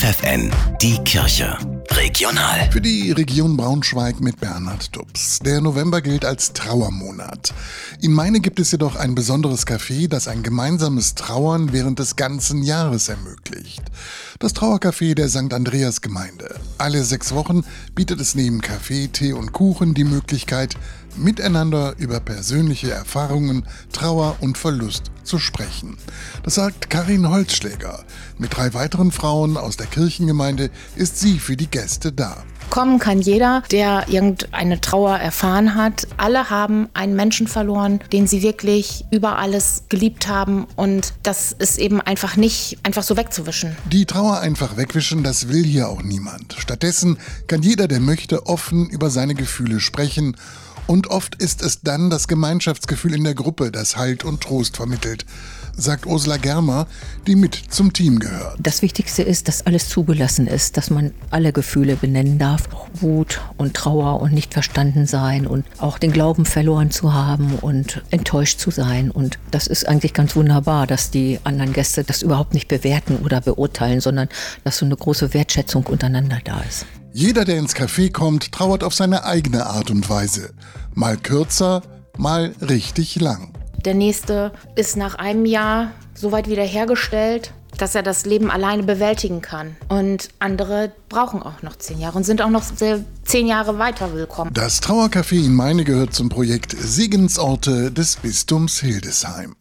FFN, 0.00 0.50
die 0.80 0.96
Kirche. 1.04 1.58
Regional. 1.90 2.70
Für 2.72 2.80
die 2.80 3.12
Region 3.12 3.58
Braunschweig 3.58 4.18
mit 4.18 4.40
Bernhard 4.40 4.96
Dubs. 4.96 5.40
Der 5.40 5.60
November 5.60 6.00
gilt 6.00 6.24
als 6.24 6.54
Trauermonat. 6.54 7.52
In 8.00 8.14
Meine 8.14 8.40
gibt 8.40 8.58
es 8.60 8.72
jedoch 8.72 8.96
ein 8.96 9.14
besonderes 9.14 9.66
Café, 9.66 10.08
das 10.08 10.26
ein 10.26 10.42
gemeinsames 10.42 11.16
Trauern 11.16 11.74
während 11.74 11.98
des 11.98 12.16
ganzen 12.16 12.62
Jahres 12.62 13.10
ermöglicht. 13.10 13.82
Das 14.38 14.54
Trauercafé 14.54 15.14
der 15.14 15.28
St. 15.28 15.52
Andreas 15.52 16.00
Gemeinde. 16.00 16.58
Alle 16.78 17.04
sechs 17.04 17.34
Wochen 17.34 17.62
bietet 17.94 18.22
es 18.22 18.34
neben 18.34 18.62
Kaffee, 18.62 19.08
Tee 19.08 19.34
und 19.34 19.52
Kuchen 19.52 19.92
die 19.92 20.04
Möglichkeit, 20.04 20.78
miteinander 21.18 21.94
über 21.98 22.20
persönliche 22.20 22.90
Erfahrungen, 22.90 23.66
Trauer 23.92 24.38
und 24.40 24.56
Verlust 24.56 25.10
zu 25.30 25.38
sprechen. 25.38 25.96
Das 26.42 26.56
sagt 26.56 26.90
Karin 26.90 27.30
Holzschläger. 27.30 28.04
Mit 28.36 28.56
drei 28.56 28.74
weiteren 28.74 29.12
Frauen 29.12 29.56
aus 29.56 29.76
der 29.76 29.86
Kirchengemeinde 29.86 30.70
ist 30.96 31.20
sie 31.20 31.38
für 31.38 31.56
die 31.56 31.68
Gäste 31.68 32.10
da. 32.10 32.42
Kommen 32.68 33.00
kann 33.00 33.20
jeder, 33.20 33.62
der 33.72 34.08
irgendeine 34.08 34.80
Trauer 34.80 35.16
erfahren 35.16 35.74
hat. 35.74 36.06
Alle 36.16 36.50
haben 36.50 36.88
einen 36.94 37.16
Menschen 37.16 37.48
verloren, 37.48 38.00
den 38.12 38.26
sie 38.26 38.42
wirklich 38.42 39.04
über 39.10 39.38
alles 39.38 39.84
geliebt 39.88 40.28
haben. 40.28 40.66
Und 40.76 41.14
das 41.24 41.52
ist 41.52 41.78
eben 41.78 42.00
einfach 42.00 42.36
nicht 42.36 42.78
einfach 42.84 43.02
so 43.02 43.16
wegzuwischen. 43.16 43.76
Die 43.90 44.06
Trauer 44.06 44.38
einfach 44.38 44.76
wegwischen, 44.76 45.24
das 45.24 45.48
will 45.48 45.64
hier 45.64 45.88
auch 45.88 46.02
niemand. 46.02 46.54
Stattdessen 46.58 47.18
kann 47.48 47.62
jeder, 47.62 47.88
der 47.88 48.00
möchte, 48.00 48.46
offen 48.46 48.88
über 48.88 49.10
seine 49.10 49.34
Gefühle 49.34 49.80
sprechen 49.80 50.36
und 50.90 51.06
oft 51.06 51.36
ist 51.36 51.62
es 51.62 51.82
dann 51.82 52.10
das 52.10 52.26
Gemeinschaftsgefühl 52.26 53.14
in 53.14 53.22
der 53.22 53.34
Gruppe, 53.34 53.70
das 53.70 53.96
Halt 53.96 54.24
und 54.24 54.40
Trost 54.40 54.76
vermittelt, 54.76 55.24
sagt 55.76 56.04
Ursula 56.04 56.36
Germer, 56.36 56.88
die 57.28 57.36
mit 57.36 57.54
zum 57.54 57.92
Team 57.92 58.18
gehört. 58.18 58.56
Das 58.58 58.82
Wichtigste 58.82 59.22
ist, 59.22 59.46
dass 59.46 59.64
alles 59.66 59.88
zugelassen 59.88 60.48
ist, 60.48 60.76
dass 60.76 60.90
man 60.90 61.12
alle 61.30 61.52
Gefühle 61.52 61.94
benennen 61.94 62.40
darf. 62.40 62.68
Wut 62.94 63.40
und 63.56 63.74
Trauer 63.74 64.20
und 64.20 64.32
nicht 64.32 64.52
verstanden 64.52 65.06
sein 65.06 65.46
und 65.46 65.64
auch 65.78 65.96
den 65.96 66.10
Glauben 66.10 66.44
verloren 66.44 66.90
zu 66.90 67.14
haben 67.14 67.54
und 67.60 68.02
enttäuscht 68.10 68.58
zu 68.58 68.72
sein. 68.72 69.12
Und 69.12 69.38
das 69.52 69.68
ist 69.68 69.86
eigentlich 69.86 70.12
ganz 70.12 70.34
wunderbar, 70.34 70.88
dass 70.88 71.12
die 71.12 71.38
anderen 71.44 71.72
Gäste 71.72 72.02
das 72.02 72.20
überhaupt 72.20 72.52
nicht 72.52 72.66
bewerten 72.66 73.18
oder 73.24 73.40
beurteilen, 73.40 74.00
sondern 74.00 74.28
dass 74.64 74.78
so 74.78 74.86
eine 74.86 74.96
große 74.96 75.34
Wertschätzung 75.34 75.86
untereinander 75.86 76.40
da 76.42 76.60
ist. 76.68 76.84
Jeder, 77.12 77.44
der 77.44 77.58
ins 77.58 77.74
Café 77.74 78.12
kommt, 78.12 78.52
trauert 78.52 78.84
auf 78.84 78.94
seine 78.94 79.24
eigene 79.24 79.66
Art 79.66 79.90
und 79.90 80.08
Weise. 80.08 80.54
Mal 80.94 81.16
kürzer, 81.16 81.82
mal 82.16 82.54
richtig 82.60 83.20
lang. 83.20 83.52
Der 83.84 83.94
nächste 83.94 84.52
ist 84.76 84.96
nach 84.96 85.16
einem 85.16 85.44
Jahr 85.44 85.90
so 86.14 86.30
weit 86.30 86.48
wiederhergestellt, 86.48 87.52
dass 87.78 87.94
er 87.94 88.02
das 88.02 88.26
Leben 88.26 88.50
alleine 88.50 88.84
bewältigen 88.84 89.40
kann. 89.40 89.76
Und 89.88 90.28
andere 90.38 90.92
brauchen 91.08 91.42
auch 91.42 91.62
noch 91.62 91.76
zehn 91.76 91.98
Jahre 91.98 92.16
und 92.18 92.24
sind 92.24 92.42
auch 92.42 92.50
noch 92.50 92.62
zehn 93.24 93.46
Jahre 93.46 93.78
weiter 93.78 94.12
willkommen. 94.12 94.52
Das 94.54 94.80
Trauercafé 94.80 95.44
in 95.44 95.54
Meine 95.54 95.84
gehört 95.84 96.14
zum 96.14 96.28
Projekt 96.28 96.76
Segensorte 96.78 97.90
des 97.90 98.16
Bistums 98.16 98.80
Hildesheim. 98.80 99.56